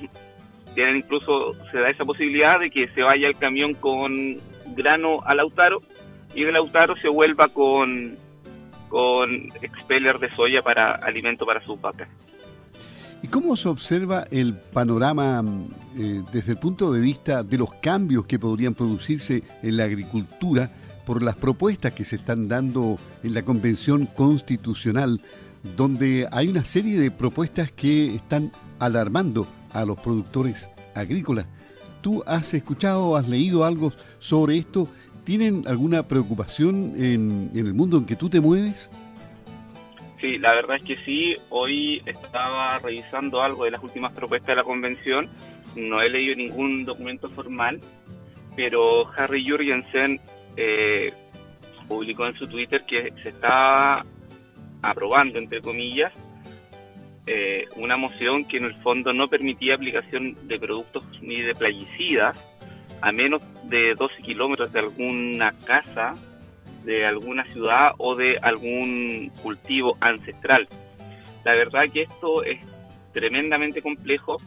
tienen 0.75 0.95
incluso, 0.97 1.53
se 1.71 1.77
da 1.77 1.89
esa 1.89 2.05
posibilidad 2.05 2.57
de 2.57 2.69
que 2.69 2.87
se 2.89 3.01
vaya 3.01 3.27
el 3.27 3.35
camión 3.35 3.73
con 3.73 4.39
grano 4.77 5.19
al 5.25 5.37
Lautaro 5.37 5.81
y 6.33 6.43
el 6.43 6.53
Lautaro 6.53 6.95
se 6.95 7.09
vuelva 7.09 7.49
con, 7.49 8.15
con 8.87 9.49
expeller 9.61 10.19
de 10.19 10.31
soya 10.31 10.61
para 10.61 10.93
alimento 10.95 11.45
para 11.45 11.61
sus 11.65 11.79
vacas. 11.81 12.07
¿Y 13.23 13.29
cómo 13.29 13.55
se 13.55 13.69
observa 13.69 14.27
el 14.31 14.53
panorama 14.53 15.41
eh, 15.97 16.21
desde 16.33 16.51
el 16.51 16.57
punto 16.59 16.91
de 16.91 16.99
vista 16.99 17.41
de 17.41 17.57
los 17.57 17.73
cambios 17.75 18.25
que 18.25 18.37
podrían 18.37 18.75
producirse 18.75 19.43
en 19.61 19.77
la 19.77 19.85
agricultura 19.85 20.69
por 21.05 21.23
las 21.23 21.37
propuestas 21.37 21.93
que 21.93 22.03
se 22.03 22.17
están 22.17 22.49
dando 22.49 22.99
en 23.23 23.33
la 23.33 23.41
Convención 23.41 24.07
Constitucional, 24.07 25.21
donde 25.77 26.27
hay 26.33 26.49
una 26.49 26.65
serie 26.65 26.99
de 26.99 27.11
propuestas 27.11 27.71
que 27.71 28.13
están 28.13 28.51
alarmando 28.79 29.47
a 29.71 29.85
los 29.85 29.97
productores 30.01 30.69
agrícolas? 30.93 31.47
¿Tú 32.01 32.23
has 32.27 32.53
escuchado, 32.53 33.15
has 33.15 33.29
leído 33.29 33.63
algo 33.63 33.93
sobre 34.19 34.57
esto? 34.57 34.89
¿Tienen 35.23 35.63
alguna 35.65 36.05
preocupación 36.09 36.93
en 36.97 37.51
el 37.55 37.73
mundo 37.73 37.99
en 37.99 38.05
que 38.05 38.17
tú 38.17 38.29
te 38.29 38.41
mueves? 38.41 38.89
Sí, 40.23 40.37
la 40.39 40.53
verdad 40.53 40.77
es 40.77 40.83
que 40.83 40.95
sí. 41.03 41.35
Hoy 41.49 42.01
estaba 42.05 42.79
revisando 42.79 43.41
algo 43.41 43.65
de 43.65 43.71
las 43.71 43.83
últimas 43.83 44.13
propuestas 44.13 44.47
de 44.47 44.55
la 44.55 44.63
convención. 44.63 45.29
No 45.75 46.01
he 46.01 46.09
leído 46.09 46.33
ningún 46.33 46.85
documento 46.85 47.29
formal, 47.29 47.81
pero 48.55 49.05
Harry 49.17 49.45
Jurgensen 49.45 50.21
eh, 50.55 51.11
publicó 51.89 52.25
en 52.25 52.35
su 52.35 52.47
Twitter 52.47 52.85
que 52.85 53.11
se 53.21 53.29
está 53.29 54.01
aprobando, 54.81 55.39
entre 55.39 55.59
comillas, 55.59 56.13
eh, 57.27 57.65
una 57.75 57.97
moción 57.97 58.45
que 58.45 58.59
en 58.59 58.63
el 58.63 58.75
fondo 58.75 59.11
no 59.11 59.27
permitía 59.27 59.75
aplicación 59.75 60.37
de 60.47 60.57
productos 60.57 61.03
ni 61.21 61.41
de 61.41 61.53
plaguicidas 61.53 62.41
a 63.01 63.11
menos 63.11 63.41
de 63.65 63.93
12 63.93 64.21
kilómetros 64.21 64.71
de 64.71 64.79
alguna 64.79 65.51
casa 65.65 66.15
de 66.83 67.05
alguna 67.05 67.45
ciudad 67.45 67.93
o 67.97 68.15
de 68.15 68.37
algún 68.41 69.31
cultivo 69.41 69.97
ancestral. 69.99 70.67
La 71.43 71.55
verdad 71.55 71.89
que 71.91 72.03
esto 72.03 72.43
es 72.43 72.59
tremendamente 73.13 73.81
complejo. 73.81 74.37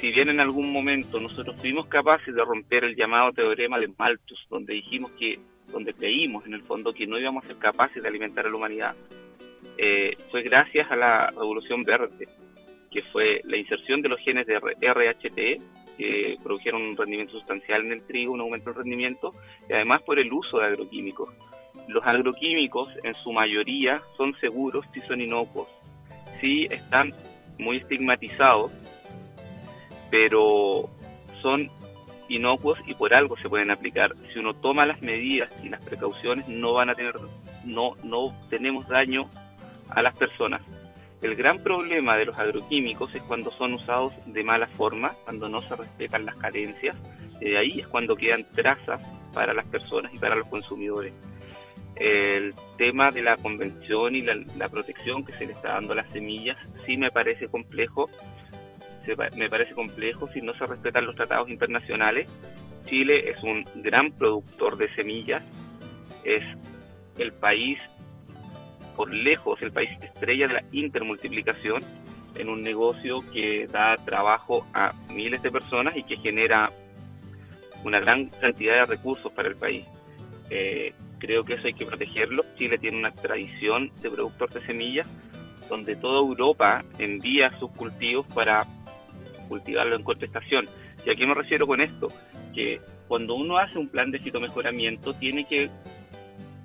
Si 0.00 0.10
bien 0.10 0.28
en 0.28 0.40
algún 0.40 0.72
momento 0.72 1.20
nosotros 1.20 1.56
fuimos 1.60 1.86
capaces 1.86 2.34
de 2.34 2.44
romper 2.44 2.84
el 2.84 2.96
llamado 2.96 3.32
teorema 3.32 3.78
de 3.78 3.88
Malthus, 3.96 4.46
donde 4.50 4.74
dijimos 4.74 5.10
que, 5.12 5.38
donde 5.72 5.94
creímos 5.94 6.46
en 6.46 6.54
el 6.54 6.62
fondo 6.62 6.92
que 6.92 7.06
no 7.06 7.18
íbamos 7.18 7.44
a 7.44 7.48
ser 7.48 7.56
capaces 7.56 8.02
de 8.02 8.08
alimentar 8.08 8.46
a 8.46 8.50
la 8.50 8.56
humanidad, 8.56 8.94
eh, 9.78 10.16
fue 10.30 10.42
gracias 10.42 10.90
a 10.90 10.96
la 10.96 11.30
revolución 11.30 11.84
verde, 11.84 12.28
que 12.90 13.02
fue 13.12 13.40
la 13.44 13.56
inserción 13.56 14.02
de 14.02 14.08
los 14.08 14.20
genes 14.20 14.46
de 14.46 14.58
RHT 14.58 15.83
que 15.96 16.36
produjeron 16.42 16.82
un 16.82 16.96
rendimiento 16.96 17.34
sustancial 17.34 17.84
en 17.84 17.92
el 17.92 18.02
trigo, 18.06 18.32
un 18.32 18.40
aumento 18.40 18.70
del 18.70 18.78
rendimiento, 18.80 19.34
y 19.68 19.72
además 19.72 20.02
por 20.02 20.18
el 20.18 20.32
uso 20.32 20.58
de 20.58 20.66
agroquímicos. 20.66 21.30
Los 21.88 22.04
agroquímicos 22.04 22.88
en 23.02 23.14
su 23.14 23.32
mayoría 23.32 24.00
son 24.16 24.34
seguros 24.40 24.86
si 24.92 25.00
son 25.00 25.20
inocuos, 25.20 25.68
sí 26.40 26.66
están 26.70 27.12
muy 27.58 27.78
estigmatizados, 27.78 28.72
pero 30.10 30.88
son 31.42 31.68
inocuos 32.28 32.78
y 32.86 32.94
por 32.94 33.14
algo 33.14 33.36
se 33.36 33.48
pueden 33.48 33.70
aplicar. 33.70 34.14
Si 34.32 34.38
uno 34.38 34.54
toma 34.54 34.86
las 34.86 35.02
medidas 35.02 35.50
y 35.62 35.68
las 35.68 35.82
precauciones, 35.82 36.48
no 36.48 36.72
van 36.72 36.90
a 36.90 36.94
tener, 36.94 37.14
no, 37.64 37.94
no 38.02 38.34
tenemos 38.48 38.88
daño 38.88 39.24
a 39.90 40.02
las 40.02 40.14
personas. 40.14 40.62
El 41.24 41.36
gran 41.36 41.60
problema 41.60 42.18
de 42.18 42.26
los 42.26 42.38
agroquímicos 42.38 43.14
es 43.14 43.22
cuando 43.22 43.50
son 43.52 43.72
usados 43.72 44.12
de 44.26 44.44
mala 44.44 44.66
forma, 44.66 45.14
cuando 45.24 45.48
no 45.48 45.62
se 45.62 45.74
respetan 45.74 46.26
las 46.26 46.36
carencias, 46.36 46.94
de 47.40 47.56
ahí 47.56 47.80
es 47.80 47.86
cuando 47.88 48.14
quedan 48.14 48.44
trazas 48.52 49.00
para 49.32 49.54
las 49.54 49.64
personas 49.64 50.12
y 50.12 50.18
para 50.18 50.34
los 50.34 50.46
consumidores. 50.48 51.14
El 51.96 52.54
tema 52.76 53.10
de 53.10 53.22
la 53.22 53.38
convención 53.38 54.14
y 54.14 54.20
la, 54.20 54.68
protección 54.68 55.24
que 55.24 55.32
se 55.32 55.46
le 55.46 55.54
está 55.54 55.72
dando 55.72 55.94
a 55.94 55.96
las 55.96 56.10
semillas 56.10 56.58
sí 56.84 56.98
me 56.98 57.10
parece 57.10 57.48
complejo, 57.48 58.10
me 59.34 59.48
parece 59.48 59.72
complejo 59.72 60.26
si 60.26 60.42
no 60.42 60.52
se 60.52 60.66
respetan 60.66 61.06
los 61.06 61.16
tratados 61.16 61.48
internacionales. 61.48 62.28
Chile 62.84 63.30
es 63.30 63.42
un 63.42 63.64
gran 63.76 64.12
productor 64.12 64.76
de 64.76 64.94
semillas, 64.94 65.42
es 66.22 66.44
el 67.16 67.32
país 67.32 67.78
por 68.96 69.12
lejos 69.12 69.60
el 69.62 69.72
país 69.72 69.90
estrella 70.00 70.48
de 70.48 70.54
la 70.54 70.64
intermultiplicación 70.72 71.82
en 72.36 72.48
un 72.48 72.62
negocio 72.62 73.24
que 73.32 73.66
da 73.66 73.96
trabajo 73.96 74.66
a 74.74 74.92
miles 75.12 75.42
de 75.42 75.50
personas 75.50 75.96
y 75.96 76.02
que 76.02 76.16
genera 76.16 76.70
una 77.84 78.00
gran 78.00 78.26
cantidad 78.26 78.80
de 78.80 78.84
recursos 78.86 79.30
para 79.32 79.48
el 79.48 79.56
país. 79.56 79.84
Eh, 80.50 80.94
creo 81.18 81.44
que 81.44 81.54
eso 81.54 81.66
hay 81.66 81.74
que 81.74 81.86
protegerlo. 81.86 82.44
Chile 82.56 82.78
tiene 82.78 82.98
una 82.98 83.10
tradición 83.10 83.92
de 84.00 84.10
productor 84.10 84.50
de 84.50 84.60
semillas 84.66 85.06
donde 85.68 85.96
toda 85.96 86.18
Europa 86.18 86.84
envía 86.98 87.50
sus 87.58 87.70
cultivos 87.72 88.26
para 88.34 88.66
cultivarlo 89.48 89.96
en 89.96 90.02
contestación. 90.02 90.66
¿Y 91.06 91.10
a 91.10 91.14
qué 91.14 91.26
me 91.26 91.34
refiero 91.34 91.66
con 91.66 91.80
esto? 91.80 92.08
Que 92.54 92.80
cuando 93.08 93.34
uno 93.34 93.58
hace 93.58 93.78
un 93.78 93.88
plan 93.88 94.10
de 94.10 94.18
fitomejoramiento 94.18 95.14
tiene 95.14 95.44
que 95.44 95.70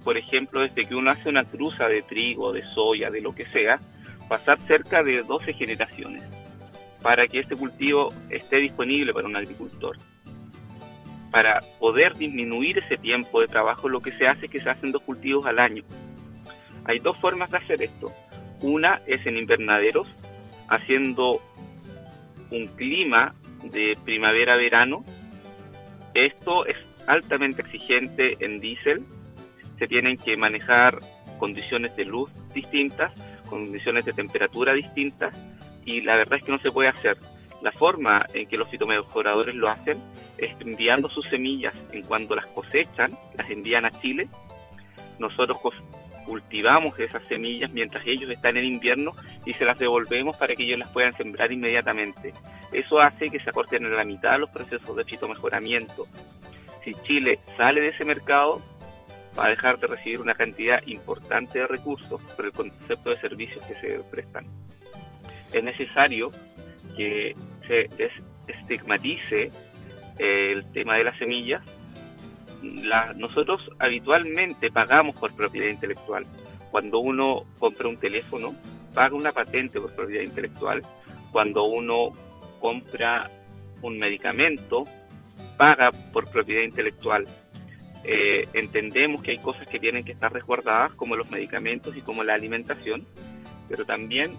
por 0.04 0.18
ejemplo, 0.18 0.62
desde 0.62 0.86
que 0.86 0.96
uno 0.96 1.12
hace 1.12 1.30
una 1.30 1.44
cruza 1.44 1.88
de 1.88 2.02
trigo, 2.02 2.54
de 2.54 2.64
soya, 2.74 3.10
de 3.10 3.22
lo 3.22 3.36
que 3.36 3.46
sea, 3.48 3.80
pasar 4.28 4.60
cerca 4.62 5.04
de 5.04 5.24
12 5.24 5.54
generaciones 5.54 6.24
para 7.02 7.28
que 7.28 7.40
este 7.40 7.56
cultivo 7.56 8.14
esté 8.30 8.58
disponible 8.58 9.14
para 9.14 9.28
un 9.28 9.36
agricultor. 9.36 9.98
Para 11.32 11.62
poder 11.80 12.16
disminuir 12.16 12.80
ese 12.80 12.98
tiempo 12.98 13.40
de 13.42 13.48
trabajo, 13.48 13.88
lo 13.88 14.02
que 14.02 14.12
se 14.12 14.28
hace 14.28 14.46
es 14.46 14.52
que 14.52 14.60
se 14.60 14.70
hacen 14.70 14.92
dos 14.92 15.04
cultivos 15.04 15.46
al 15.46 15.60
año. 15.60 15.84
Hay 16.86 17.00
dos 17.00 17.18
formas 17.18 17.52
de 17.52 17.58
hacer 17.58 17.84
esto. 17.84 18.12
Una 18.62 19.02
es 19.06 19.26
en 19.26 19.38
invernaderos, 19.38 20.08
haciendo 20.68 21.40
un 22.52 22.68
clima 22.68 23.36
de 23.64 23.98
primavera-verano. 24.04 25.06
Esto 26.14 26.66
es 26.66 26.78
altamente 27.08 27.62
exigente 27.62 28.38
en 28.40 28.60
diésel 28.60 29.06
se 29.80 29.88
tienen 29.88 30.18
que 30.18 30.38
manejar 30.38 31.00
condiciones 31.40 31.96
de 31.96 32.06
luz 32.06 32.30
distintas, 32.54 33.14
condiciones 33.50 34.06
de 34.06 34.14
temperatura 34.14 34.74
distintas, 34.74 35.34
y 35.86 36.02
la 36.02 36.18
verdad 36.18 36.38
es 36.38 36.44
que 36.44 36.52
no 36.52 36.60
se 36.60 36.70
puede 36.70 36.90
hacer. 36.90 37.18
La 37.62 37.72
forma 37.72 38.26
en 38.34 38.48
que 38.48 38.58
los 38.58 38.70
fitomejoradores 38.70 39.56
lo 39.56 39.70
hacen 39.70 39.98
es 40.38 40.52
enviando 40.60 41.10
sus 41.10 41.26
semillas 41.28 41.74
en 41.92 42.04
cuando 42.04 42.36
las 42.36 42.46
cosechan, 42.48 43.12
las 43.38 43.50
envían 43.50 43.86
a 43.86 43.92
Chile. 43.92 44.30
Nosotros 45.18 45.58
cultivamos 46.26 46.98
esas 47.00 47.24
semillas 47.28 47.72
mientras 47.72 48.06
ellos 48.06 48.30
están 48.30 48.56
en 48.56 48.66
invierno 48.66 49.12
y 49.46 49.54
se 49.54 49.66
las 49.66 49.80
devolvemos 49.80 50.38
para 50.38 50.56
que 50.56 50.64
ellos 50.64 50.80
las 50.80 50.92
puedan 50.92 51.14
sembrar 51.16 51.52
inmediatamente. 51.52 52.34
Eso 52.72 53.00
hace 53.00 53.30
que 53.30 53.40
se 53.40 53.50
acorten 53.50 53.86
a 53.86 53.90
la 53.90 54.04
mitad 54.04 54.40
los 54.40 54.50
procesos 54.50 54.96
de 54.96 55.04
fitomejoramiento. 55.04 56.08
Si 56.84 56.94
Chile 57.04 57.40
sale 57.58 57.82
de 57.82 57.90
ese 57.90 58.06
mercado, 58.06 58.62
va 59.38 59.46
a 59.46 59.50
dejar 59.50 59.80
de 59.80 59.88
recibir 59.88 60.20
una 60.20 60.34
cantidad 60.34 60.86
importante 60.88 61.60
de 61.60 61.68
recursos 61.68 62.22
por 62.36 62.46
el 62.46 62.52
concepto 62.52 63.10
de 63.10 63.18
servicios 63.18 63.66
que 63.66 63.76
se 63.76 64.00
prestan. 64.12 64.46
Es 65.52 65.64
necesario 65.64 66.32
que 66.96 67.36
se 67.68 67.90
estigmatice 68.48 69.52
eh, 70.18 70.52
el 70.52 70.66
tema 70.72 70.98
de 70.98 71.04
las 71.04 71.18
semillas. 71.18 71.64
nosotros 73.16 73.62
habitualmente 73.80 74.70
pagamos 74.72 75.16
por 75.16 75.34
propiedad 75.34 75.70
intelectual. 75.70 76.26
Cuando 76.72 77.00
uno 77.00 77.46
compra 77.58 77.88
un 77.88 77.98
teléfono, 77.98 78.54
paga 78.94 79.16
una 79.16 79.32
patente 79.32 79.80
por 79.80 79.96
propiedad 79.96 80.24
intelectual. 80.24 80.82
Cuando 81.32 81.64
uno 81.64 82.16
compra 82.60 83.30
un 83.82 83.98
medicamento, 83.98 84.84
paga 85.58 85.92
por 86.12 86.30
propiedad 86.30 86.64
intelectual 86.64 87.26
eh, 88.04 88.48
entendemos 88.54 89.22
que 89.22 89.32
hay 89.32 89.38
cosas 89.40 89.68
que 89.68 89.80
tienen 89.80 90.04
que 90.04 90.14
estar 90.14 90.32
resguardadas, 90.32 90.94
como 90.94 91.16
los 91.16 91.30
medicamentos 91.30 91.96
y 91.96 92.02
como 92.02 92.24
la 92.24 92.34
alimentación, 92.34 93.06
pero 93.68 93.86
también 93.86 94.36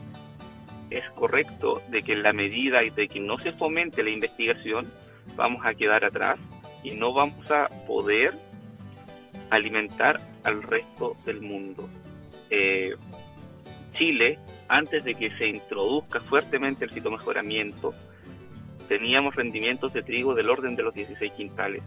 es 0.90 1.08
correcto 1.10 1.82
de 1.88 2.02
que 2.02 2.12
en 2.12 2.22
la 2.22 2.32
medida 2.32 2.80
de 2.80 3.08
que 3.08 3.20
no 3.20 3.38
se 3.38 3.52
fomente 3.52 4.02
la 4.02 4.10
investigación, 4.10 4.90
vamos 5.36 5.64
a 5.64 5.74
quedar 5.74 6.04
atrás 6.04 6.38
y 6.82 6.92
no 6.92 7.12
vamos 7.12 7.50
a 7.50 7.68
poder 7.86 8.32
alimentar 9.50 10.20
al 10.44 10.62
resto 10.62 11.16
del 11.24 11.40
mundo. 11.40 11.88
Eh, 12.48 12.94
Chile, 13.92 14.38
antes 14.68 15.04
de 15.04 15.14
que 15.14 15.30
se 15.36 15.48
introduzca 15.48 16.20
fuertemente 16.20 16.84
el 16.84 16.90
fitomejoramiento, 16.90 17.94
teníamos 18.88 19.36
rendimientos 19.36 19.92
de 19.92 20.02
trigo 20.02 20.34
del 20.34 20.50
orden 20.50 20.74
de 20.74 20.82
los 20.82 20.94
16 20.94 21.32
quintales. 21.32 21.82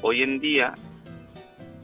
Hoy 0.00 0.22
en 0.22 0.38
día, 0.38 0.74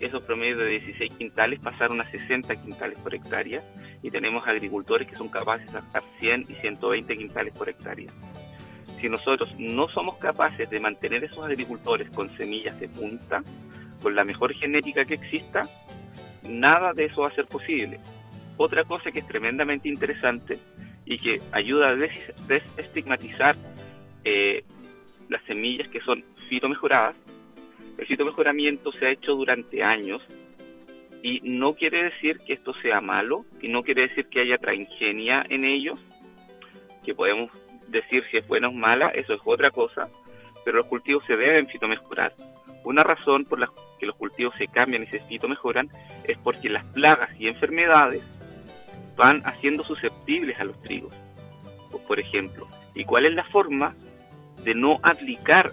esos 0.03 0.23
promedios 0.25 0.59
de 0.59 0.67
16 0.67 1.15
quintales 1.15 1.61
pasaron 1.61 2.01
a 2.01 2.11
60 2.11 2.57
quintales 2.57 2.99
por 2.99 3.15
hectárea 3.15 3.63
y 4.03 4.11
tenemos 4.11 4.47
agricultores 4.47 5.07
que 5.07 5.17
son 5.17 5.29
capaces 5.29 5.67
de 5.67 5.81
sacar 5.81 6.03
100 6.19 6.47
y 6.49 6.55
120 6.55 7.17
quintales 7.17 7.55
por 7.55 7.69
hectárea. 7.69 8.11
Si 9.01 9.09
nosotros 9.09 9.55
no 9.59 9.89
somos 9.89 10.19
capaces 10.19 10.69
de 10.69 10.81
mantener 10.81 11.25
esos 11.25 11.45
agricultores 11.45 12.11
con 12.11 12.37
semillas 12.37 12.79
de 12.81 12.89
punta, 12.89 13.43
con 14.03 14.17
la 14.17 14.25
mejor 14.25 14.53
genética 14.55 15.05
que 15.05 15.15
exista, 15.15 15.63
nada 16.49 16.93
de 16.93 17.05
eso 17.05 17.23
va 17.23 17.29
a 17.29 17.33
ser 17.33 17.47
posible. 17.47 18.01
Otra 18.57 18.85
cosa 18.85 19.13
que 19.13 19.21
es 19.21 19.27
tremendamente 19.29 19.89
interesante 19.89 20.59
y 21.05 21.19
que 21.19 21.41
ayuda 21.53 21.91
a 21.91 21.95
desestigmatizar 21.95 23.57
eh, 24.25 24.65
las 25.29 25.43
semillas 25.45 25.89
que 25.89 26.01
son 26.01 26.25
fitomejoradas. 26.49 27.15
El 28.03 28.09
fitomejoramiento 28.09 28.91
se 28.91 29.07
ha 29.07 29.11
hecho 29.11 29.37
durante 29.37 29.85
años 29.85 30.21
y 31.23 31.41
no 31.45 31.75
quiere 31.75 32.03
decir 32.03 32.41
que 32.41 32.55
esto 32.55 32.75
sea 32.83 33.01
malo 33.01 33.45
y 33.61 33.69
no 33.69 33.85
quiere 33.85 34.09
decir 34.09 34.27
que 34.27 34.41
haya 34.41 34.59
transgenia 34.59 35.47
en 35.49 35.65
ellos, 35.65 36.01
que 37.05 37.15
podemos 37.15 37.53
decir 37.87 38.25
si 38.29 38.39
es 38.39 38.49
buena 38.49 38.71
o 38.71 38.73
mala, 38.73 39.11
eso 39.11 39.35
es 39.35 39.41
otra 39.45 39.71
cosa, 39.71 40.09
pero 40.65 40.79
los 40.79 40.87
cultivos 40.87 41.25
se 41.27 41.37
deben 41.37 41.69
fitomejorar. 41.69 42.35
Una 42.83 43.05
razón 43.05 43.45
por 43.45 43.61
la 43.61 43.71
que 44.01 44.07
los 44.07 44.17
cultivos 44.17 44.57
se 44.59 44.67
cambian 44.67 45.05
y 45.05 45.07
se 45.07 45.21
fitomejoran 45.21 45.89
es 46.25 46.37
porque 46.39 46.69
las 46.69 46.85
plagas 46.87 47.31
y 47.39 47.47
enfermedades 47.47 48.25
van 49.17 49.43
haciendo 49.47 49.85
susceptibles 49.85 50.59
a 50.59 50.65
los 50.65 50.83
trigos, 50.83 51.15
por 52.09 52.19
ejemplo. 52.19 52.67
¿Y 52.97 53.05
cuál 53.05 53.27
es 53.27 53.35
la 53.35 53.45
forma 53.45 53.95
de 54.65 54.75
no 54.75 54.99
aplicar 55.05 55.73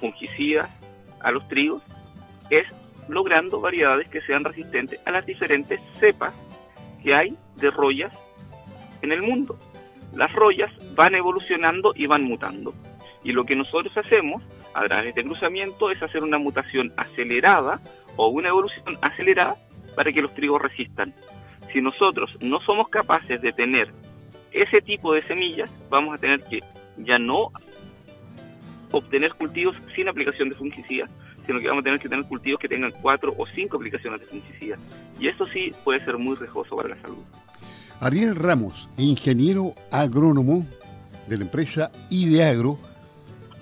fungicidas 0.00 0.77
a 1.22 1.30
los 1.30 1.46
trigos 1.48 1.82
es 2.50 2.66
logrando 3.08 3.60
variedades 3.60 4.08
que 4.08 4.20
sean 4.22 4.44
resistentes 4.44 5.00
a 5.04 5.10
las 5.10 5.26
diferentes 5.26 5.80
cepas 5.98 6.34
que 7.02 7.14
hay 7.14 7.36
de 7.56 7.70
rollas 7.70 8.16
en 9.02 9.12
el 9.12 9.22
mundo. 9.22 9.58
Las 10.14 10.32
rollas 10.32 10.72
van 10.94 11.14
evolucionando 11.14 11.92
y 11.94 12.06
van 12.06 12.24
mutando. 12.24 12.74
Y 13.24 13.32
lo 13.32 13.44
que 13.44 13.56
nosotros 13.56 13.96
hacemos 13.96 14.42
a 14.74 14.84
través 14.84 15.14
de 15.14 15.24
cruzamiento 15.24 15.90
es 15.90 16.02
hacer 16.02 16.22
una 16.22 16.38
mutación 16.38 16.92
acelerada 16.96 17.80
o 18.16 18.28
una 18.28 18.48
evolución 18.48 18.96
acelerada 19.00 19.56
para 19.94 20.12
que 20.12 20.22
los 20.22 20.34
trigos 20.34 20.62
resistan. 20.62 21.14
Si 21.72 21.80
nosotros 21.80 22.36
no 22.40 22.60
somos 22.60 22.88
capaces 22.88 23.40
de 23.40 23.52
tener 23.52 23.92
ese 24.52 24.80
tipo 24.80 25.12
de 25.12 25.22
semillas, 25.22 25.70
vamos 25.90 26.14
a 26.14 26.18
tener 26.18 26.40
que 26.40 26.60
ya 26.96 27.18
no 27.18 27.50
obtener 28.92 29.32
cultivos 29.34 29.76
sin 29.94 30.08
aplicación 30.08 30.48
de 30.48 30.54
fungicidas, 30.54 31.10
sino 31.46 31.60
que 31.60 31.68
vamos 31.68 31.82
a 31.82 31.84
tener 31.84 32.00
que 32.00 32.08
tener 32.08 32.24
cultivos 32.26 32.60
que 32.60 32.68
tengan 32.68 32.92
cuatro 33.02 33.34
o 33.36 33.46
cinco 33.46 33.76
aplicaciones 33.76 34.20
de 34.20 34.26
fungicidas. 34.26 34.80
Y 35.18 35.28
eso 35.28 35.44
sí 35.46 35.70
puede 35.84 36.04
ser 36.04 36.18
muy 36.18 36.36
riesgoso 36.36 36.76
para 36.76 36.90
la 36.90 37.00
salud. 37.00 37.22
Ariel 38.00 38.36
Ramos, 38.36 38.88
ingeniero 38.96 39.74
agrónomo 39.90 40.66
de 41.26 41.38
la 41.38 41.44
empresa 41.44 41.90
Ideagro, 42.10 42.78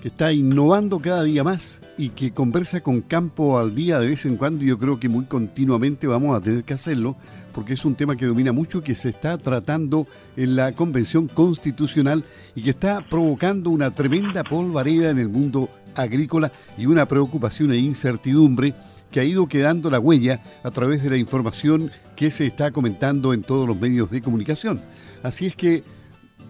está 0.07 0.31
innovando 0.31 0.99
cada 0.99 1.23
día 1.23 1.43
más 1.43 1.79
y 1.97 2.09
que 2.09 2.31
conversa 2.31 2.81
con 2.81 3.01
campo 3.01 3.59
al 3.59 3.75
día 3.75 3.99
de 3.99 4.07
vez 4.07 4.25
en 4.25 4.37
cuando. 4.37 4.63
Yo 4.63 4.77
creo 4.77 4.99
que 4.99 5.09
muy 5.09 5.25
continuamente 5.25 6.07
vamos 6.07 6.35
a 6.35 6.41
tener 6.41 6.63
que 6.63 6.73
hacerlo 6.73 7.17
porque 7.53 7.73
es 7.73 7.83
un 7.85 7.95
tema 7.95 8.15
que 8.15 8.25
domina 8.25 8.51
mucho, 8.51 8.81
que 8.81 8.95
se 8.95 9.09
está 9.09 9.37
tratando 9.37 10.07
en 10.35 10.55
la 10.55 10.71
Convención 10.73 11.27
Constitucional 11.27 12.23
y 12.55 12.61
que 12.61 12.69
está 12.69 13.05
provocando 13.09 13.69
una 13.69 13.91
tremenda 13.91 14.43
polvareda 14.43 15.09
en 15.09 15.19
el 15.19 15.29
mundo 15.29 15.69
agrícola 15.95 16.51
y 16.77 16.85
una 16.85 17.07
preocupación 17.07 17.71
e 17.71 17.77
incertidumbre 17.77 18.75
que 19.11 19.19
ha 19.19 19.23
ido 19.23 19.47
quedando 19.47 19.89
la 19.89 19.99
huella 19.99 20.41
a 20.63 20.71
través 20.71 21.03
de 21.03 21.09
la 21.09 21.17
información 21.17 21.91
que 22.15 22.31
se 22.31 22.45
está 22.45 22.71
comentando 22.71 23.33
en 23.33 23.41
todos 23.41 23.67
los 23.67 23.79
medios 23.79 24.11
de 24.11 24.21
comunicación. 24.21 24.81
Así 25.23 25.47
es 25.47 25.55
que 25.55 25.83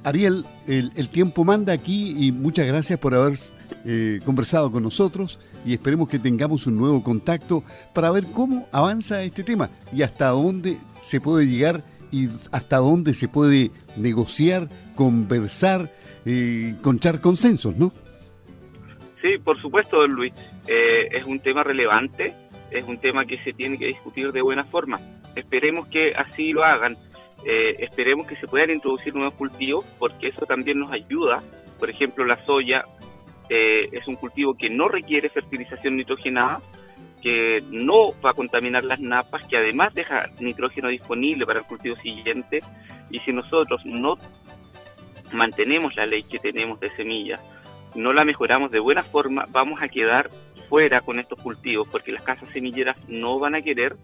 Ariel, 0.07 0.45
el, 0.67 1.09
tiempo 1.09 1.43
manda 1.43 1.73
aquí 1.73 2.15
y 2.17 2.31
muchas 2.31 2.65
gracias 2.65 2.97
por 2.97 3.13
haber 3.13 3.37
eh, 3.85 4.21
conversado 4.23 4.71
con 4.71 4.83
nosotros 4.83 5.37
y 5.65 5.73
esperemos 5.73 6.07
que 6.07 6.17
tengamos 6.17 6.65
un 6.65 6.77
nuevo 6.77 7.03
contacto 7.03 7.61
para 7.93 8.09
ver 8.11 8.23
cómo 8.31 8.69
avanza 8.71 9.21
este 9.23 9.43
tema 9.43 9.69
y 9.91 10.03
hasta 10.03 10.29
dónde 10.29 10.77
se 11.01 11.19
puede 11.19 11.45
llegar 11.45 11.83
y 12.09 12.29
hasta 12.53 12.77
dónde 12.77 13.13
se 13.13 13.27
puede 13.27 13.71
negociar, 13.97 14.69
conversar, 14.95 15.91
eh, 16.25 16.75
conchar 16.81 17.19
consensos, 17.19 17.75
¿no? 17.75 17.91
Sí, 19.21 19.37
por 19.43 19.59
supuesto, 19.61 19.97
don 19.97 20.11
Luis. 20.13 20.31
Eh, 20.67 21.09
es 21.11 21.25
un 21.25 21.41
tema 21.41 21.63
relevante, 21.63 22.33
es 22.71 22.87
un 22.87 22.97
tema 22.97 23.25
que 23.25 23.43
se 23.43 23.51
tiene 23.51 23.77
que 23.77 23.87
discutir 23.87 24.31
de 24.31 24.41
buena 24.41 24.63
forma. 24.63 25.01
Esperemos 25.35 25.87
que 25.89 26.13
así 26.15 26.53
lo 26.53 26.63
hagan. 26.63 26.97
Eh, 27.45 27.75
esperemos 27.79 28.27
que 28.27 28.35
se 28.35 28.47
puedan 28.47 28.71
introducir 28.71 29.13
nuevos 29.13 29.35
cultivos 29.35 29.85
porque 29.99 30.27
eso 30.27 30.45
también 30.45 30.79
nos 30.79 30.91
ayuda. 30.91 31.41
Por 31.79 31.89
ejemplo, 31.89 32.25
la 32.25 32.35
soya 32.45 32.85
eh, 33.49 33.89
es 33.91 34.07
un 34.07 34.15
cultivo 34.15 34.55
que 34.55 34.69
no 34.69 34.87
requiere 34.87 35.29
fertilización 35.29 35.95
nitrogenada, 35.95 36.61
que 37.21 37.63
no 37.69 38.13
va 38.21 38.31
a 38.31 38.33
contaminar 38.33 38.83
las 38.83 38.99
napas, 38.99 39.47
que 39.47 39.57
además 39.57 39.93
deja 39.93 40.29
nitrógeno 40.39 40.89
disponible 40.89 41.45
para 41.45 41.59
el 41.59 41.65
cultivo 41.65 41.95
siguiente. 41.97 42.59
Y 43.09 43.19
si 43.19 43.31
nosotros 43.31 43.81
no 43.85 44.17
mantenemos 45.31 45.95
la 45.95 46.05
ley 46.05 46.23
que 46.23 46.39
tenemos 46.39 46.79
de 46.79 46.89
semillas, 46.89 47.41
no 47.95 48.13
la 48.13 48.25
mejoramos 48.25 48.71
de 48.71 48.79
buena 48.79 49.03
forma, 49.03 49.45
vamos 49.49 49.81
a 49.81 49.87
quedar 49.87 50.29
fuera 50.69 51.01
con 51.01 51.19
estos 51.19 51.41
cultivos 51.41 51.87
porque 51.87 52.11
las 52.11 52.23
casas 52.23 52.49
semilleras 52.49 52.97
no 53.07 53.39
van 53.39 53.55
a 53.55 53.61
querer 53.61 53.95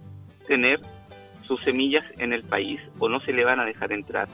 tener 0.48 0.80
sus 1.48 1.62
semillas 1.62 2.06
en 2.18 2.34
el 2.34 2.44
país 2.44 2.80
o 3.00 3.10
no 3.10 3.20
se 3.22 3.34
le 3.34 3.44
van 3.44 3.60
a 3.60 3.66
dejar 3.66 3.92
entrar. 3.92 4.28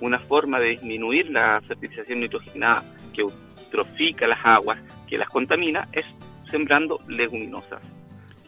Una 0.00 0.18
forma 0.18 0.58
de 0.58 0.70
disminuir 0.70 1.30
la 1.30 1.60
fertilización 1.66 2.20
nitrogenada 2.20 2.84
que 3.12 3.22
eutrofica 3.22 4.26
las 4.26 4.44
aguas, 4.44 4.78
que 5.08 5.18
las 5.18 5.28
contamina, 5.28 5.88
es 5.92 6.04
sembrando 6.50 6.98
leguminosas, 7.08 7.82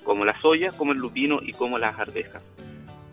como 0.05 0.25
la 0.25 0.39
soya, 0.41 0.73
como 0.73 0.93
el 0.93 0.99
lupino 0.99 1.41
y 1.43 1.53
como 1.53 1.79
las 1.79 1.99
arvejas. 1.99 2.43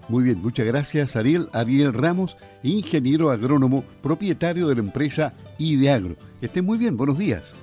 Muy 0.09 0.23
bien, 0.23 0.41
muchas 0.41 0.65
gracias 0.65 1.15
Ariel. 1.15 1.47
Ariel 1.53 1.93
Ramos, 1.93 2.35
ingeniero 2.61 3.31
agrónomo, 3.31 3.83
propietario 4.01 4.67
de 4.67 4.75
la 4.75 4.81
empresa 4.81 5.33
Ideagro. 5.57 6.15
Que 6.39 6.47
esté 6.47 6.61
muy 6.61 6.77
bien, 6.77 6.97
buenos 6.97 7.17
días. 7.17 7.55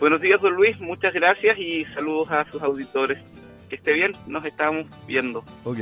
Buenos 0.00 0.20
días, 0.20 0.40
don 0.40 0.54
Luis, 0.54 0.80
muchas 0.80 1.12
gracias 1.12 1.58
y 1.58 1.84
saludos 1.94 2.30
a 2.30 2.50
sus 2.50 2.62
auditores. 2.62 3.18
Que 3.68 3.76
esté 3.76 3.92
bien, 3.92 4.12
nos 4.26 4.44
estamos 4.44 4.86
viendo. 5.06 5.44
Ok. 5.64 5.80